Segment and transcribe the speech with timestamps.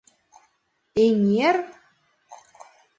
[1.03, 1.57] Эҥер?